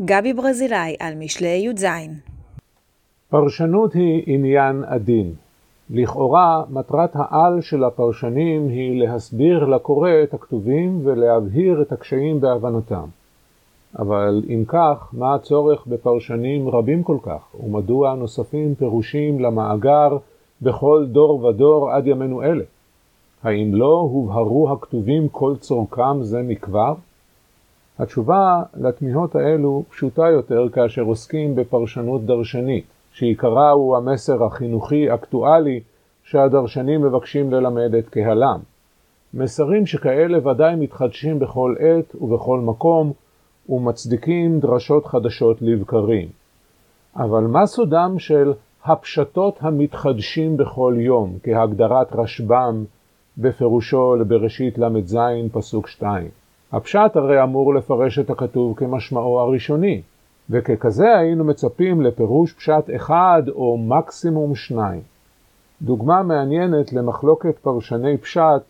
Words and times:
גבי 0.00 0.32
ברזילי 0.32 0.96
על 1.00 1.14
משלי 1.14 1.48
י"ז. 1.48 1.86
פרשנות 3.28 3.92
היא 3.92 4.22
עניין 4.26 4.84
עדין. 4.84 5.32
לכאורה, 5.90 6.62
מטרת 6.70 7.10
העל 7.14 7.60
של 7.60 7.84
הפרשנים 7.84 8.68
היא 8.68 9.00
להסביר 9.00 9.64
לקורא 9.64 10.10
את 10.22 10.34
הכתובים 10.34 11.00
ולהבהיר 11.04 11.82
את 11.82 11.92
הקשיים 11.92 12.40
בהבנתם. 12.40 13.04
אבל 13.98 14.42
אם 14.48 14.64
כך, 14.68 15.08
מה 15.12 15.34
הצורך 15.34 15.86
בפרשנים 15.86 16.68
רבים 16.68 17.02
כל 17.02 17.18
כך, 17.22 17.54
ומדוע 17.64 18.14
נוספים 18.14 18.74
פירושים 18.74 19.40
למאגר 19.40 20.16
בכל 20.62 21.06
דור 21.08 21.44
ודור 21.44 21.90
עד 21.90 22.06
ימינו 22.06 22.42
אלה? 22.42 22.64
האם 23.42 23.74
לא 23.74 24.08
הובהרו 24.12 24.72
הכתובים 24.72 25.28
כל 25.28 25.56
צורכם 25.60 26.22
זה 26.22 26.42
מכבר? 26.42 26.94
התשובה 27.98 28.62
לתמיהות 28.74 29.34
האלו 29.34 29.82
פשוטה 29.90 30.30
יותר 30.30 30.68
כאשר 30.72 31.02
עוסקים 31.02 31.54
בפרשנות 31.54 32.26
דרשנית, 32.26 32.84
שעיקרה 33.12 33.70
הוא 33.70 33.96
המסר 33.96 34.44
החינוכי 34.44 35.14
אקטואלי 35.14 35.80
שהדרשנים 36.24 37.02
מבקשים 37.02 37.52
ללמד 37.52 37.94
את 37.94 38.08
קהלם. 38.08 38.60
מסרים 39.34 39.86
שכאלה 39.86 40.48
ודאי 40.48 40.76
מתחדשים 40.76 41.38
בכל 41.38 41.74
עת 41.78 42.14
ובכל 42.20 42.60
מקום, 42.60 43.12
ומצדיקים 43.68 44.60
דרשות 44.60 45.06
חדשות 45.06 45.62
לבקרים. 45.62 46.28
אבל 47.16 47.42
מה 47.42 47.66
סודם 47.66 48.18
של 48.18 48.52
הפשטות 48.84 49.58
המתחדשים 49.60 50.56
בכל 50.56 50.94
יום, 50.98 51.38
כהגדרת 51.42 52.12
רשב"ם 52.12 52.84
בפירושו 53.38 54.16
לבראשית 54.16 54.78
ל"ז 54.78 55.18
פסוק 55.52 55.88
2? 55.88 56.28
הפשט 56.76 57.16
הרי 57.16 57.42
אמור 57.42 57.74
לפרש 57.74 58.18
את 58.18 58.30
הכתוב 58.30 58.76
כמשמעו 58.76 59.40
הראשוני, 59.40 60.02
וככזה 60.50 61.16
היינו 61.18 61.44
מצפים 61.44 62.02
לפירוש 62.02 62.52
פשט 62.52 62.90
אחד 62.96 63.42
או 63.48 63.78
מקסימום 63.78 64.54
שניים. 64.54 65.00
דוגמה 65.82 66.22
מעניינת 66.22 66.92
למחלוקת 66.92 67.58
פרשני 67.58 68.18
פשט, 68.18 68.62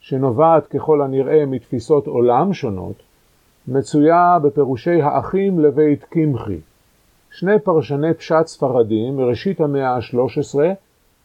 שנובעת 0.00 0.66
ככל 0.66 1.02
הנראה 1.02 1.46
מתפיסות 1.46 2.06
עולם 2.06 2.52
שונות, 2.52 3.02
מצויה 3.68 4.38
בפירושי 4.42 5.02
האחים 5.02 5.58
לבית 5.58 6.04
קמחי. 6.04 6.58
שני 7.30 7.58
פרשני 7.58 8.14
פשט 8.14 8.46
ספרדים 8.46 9.16
מראשית 9.16 9.60
המאה 9.60 9.94
ה-13 9.96 10.58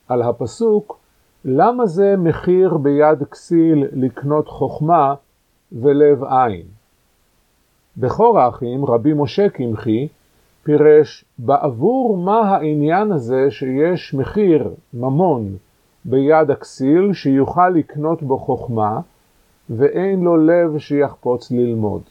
על 0.08 0.22
הפסוק 0.22 1.00
למה 1.46 1.86
זה 1.86 2.16
מחיר 2.18 2.78
ביד 2.78 3.24
כסיל 3.32 3.86
לקנות 3.92 4.48
חוכמה 4.48 5.14
ולב 5.74 6.24
עין. 6.24 6.66
בכור 7.98 8.40
האחים, 8.40 8.86
רבי 8.86 9.14
משה 9.14 9.50
קמחי, 9.50 10.08
פירש 10.64 11.26
בעבור 11.38 12.18
מה 12.18 12.40
העניין 12.40 13.12
הזה 13.12 13.48
שיש 13.50 14.14
מחיר, 14.14 14.74
ממון, 14.94 15.56
ביד 16.06 16.52
הכסיל 16.52 17.14
שיוכל 17.14 17.70
לקנות 17.70 18.24
בו 18.24 18.38
חוכמה, 18.38 19.00
ואין 19.70 20.24
לו 20.24 20.38
לב 20.38 20.78
שיחפוץ 20.78 21.52
ללמוד. 21.52 22.02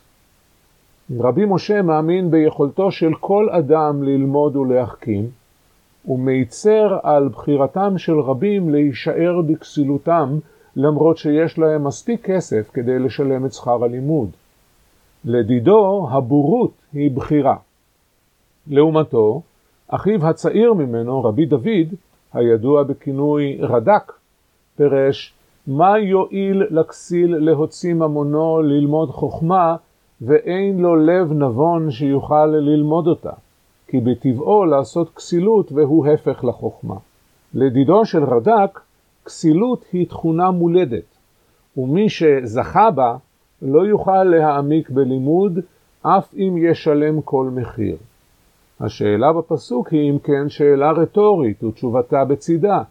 רבי 1.20 1.44
משה 1.44 1.82
מאמין 1.82 2.30
ביכולתו 2.30 2.90
של 2.90 3.14
כל 3.20 3.48
אדם 3.50 4.02
ללמוד 4.02 4.56
ולהחכים, 4.56 5.30
ומיצר 6.08 6.98
על 7.02 7.28
בחירתם 7.28 7.98
של 7.98 8.20
רבים 8.20 8.70
להישאר 8.70 9.40
בכסילותם 9.46 10.38
למרות 10.76 11.18
שיש 11.18 11.58
להם 11.58 11.84
מספיק 11.84 12.30
כסף 12.30 12.70
כדי 12.72 12.98
לשלם 12.98 13.46
את 13.46 13.52
שכר 13.52 13.84
הלימוד. 13.84 14.30
לדידו, 15.24 16.08
הבורות 16.10 16.72
היא 16.92 17.10
בחירה. 17.10 17.56
לעומתו, 18.66 19.42
אחיו 19.88 20.26
הצעיר 20.26 20.72
ממנו, 20.72 21.24
רבי 21.24 21.46
דוד, 21.46 21.94
הידוע 22.32 22.82
בכינוי 22.82 23.58
רד"ק, 23.60 24.12
פירש, 24.76 25.34
מה 25.66 25.98
יועיל 25.98 26.62
לכסיל 26.70 27.36
להוציא 27.36 27.94
ממונו 27.94 28.62
ללמוד 28.62 29.10
חוכמה, 29.10 29.76
ואין 30.20 30.78
לו 30.78 30.96
לב 30.96 31.32
נבון 31.32 31.90
שיוכל 31.90 32.46
ללמוד 32.46 33.06
אותה, 33.06 33.32
כי 33.86 34.00
בטבעו 34.00 34.64
לעשות 34.64 35.14
כסילות 35.14 35.72
והוא 35.72 36.06
הפך 36.06 36.44
לחוכמה. 36.44 36.94
לדידו 37.54 38.04
של 38.04 38.24
רד"ק, 38.24 38.80
כסילות 39.24 39.84
היא 39.92 40.06
תכונה 40.08 40.50
מולדת, 40.50 41.18
ומי 41.76 42.08
שזכה 42.08 42.90
בה 42.90 43.16
לא 43.62 43.86
יוכל 43.86 44.24
להעמיק 44.24 44.90
בלימוד, 44.90 45.58
אף 46.02 46.34
אם 46.34 46.56
ישלם 46.58 47.20
כל 47.20 47.50
מחיר. 47.54 47.96
השאלה 48.80 49.32
בפסוק 49.32 49.88
היא 49.88 50.10
אם 50.10 50.18
כן 50.18 50.48
שאלה 50.48 50.90
רטורית, 50.90 51.64
ותשובתה 51.64 52.24
בצידה. 52.24 52.82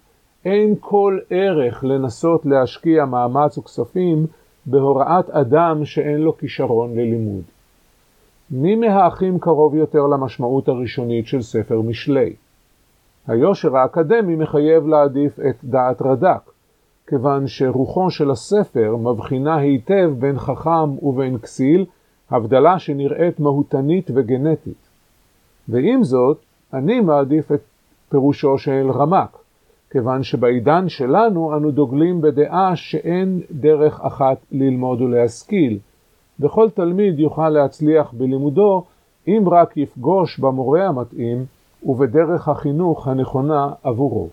אין 0.46 0.76
כל 0.80 1.20
ערך 1.30 1.84
לנסות 1.84 2.46
להשקיע 2.46 3.06
מאמץ 3.06 3.58
וכספים 3.58 4.26
בהוראת 4.66 5.30
אדם 5.30 5.86
שאין 5.86 6.18
לו 6.18 6.38
כישרון 6.38 6.92
ללימוד. 6.96 7.44
מי 8.52 8.76
מהאחים 8.76 9.40
קרוב 9.40 9.76
יותר 9.76 10.00
למשמעות 10.00 10.68
הראשונית 10.68 11.28
של 11.28 11.42
ספר 11.42 11.82
משלי? 11.82 12.34
היושר 13.32 13.78
האקדמי 13.78 14.36
מחייב 14.36 14.88
להעדיף 14.88 15.40
את 15.40 15.56
דעת 15.64 16.02
רד"ק, 16.02 16.52
כיוון 17.08 17.48
שרוחו 17.48 18.10
של 18.10 18.32
הספר 18.32 18.96
מבחינה 18.96 19.56
היטב 19.56 20.12
בין 20.20 20.40
חכם 20.40 21.06
ובין 21.06 21.38
כסיל, 21.38 21.86
הבדלה 22.32 22.80
שנראית 22.80 23.40
מהותנית 23.40 24.12
וגנטית. 24.16 24.90
ועם 25.70 26.04
זאת, 26.04 26.38
אני 26.74 27.00
מעדיף 27.00 27.52
את 27.52 27.62
פירושו 28.10 28.58
של 28.58 28.92
רמק, 28.94 29.38
כיוון 29.92 30.24
שבעידן 30.24 30.90
שלנו 30.90 31.58
אנו 31.58 31.72
דוגלים 31.72 32.22
בדעה 32.22 32.76
שאין 32.76 33.42
דרך 33.52 34.02
אחת 34.02 34.38
ללמוד 34.52 35.02
ולהשכיל, 35.02 35.80
וכל 36.40 36.70
תלמיד 36.70 37.20
יוכל 37.20 37.50
להצליח 37.50 38.14
בלימודו 38.14 38.84
אם 39.28 39.44
רק 39.52 39.78
יפגוש 39.78 40.40
במורה 40.40 40.88
המתאים 40.88 41.46
ובדרך 41.84 42.48
החינוך 42.48 43.08
הנכונה 43.08 43.70
עבורו. 43.84 44.30